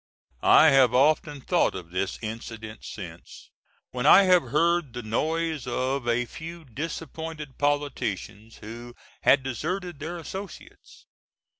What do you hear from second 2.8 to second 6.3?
since when I have heard the noise of a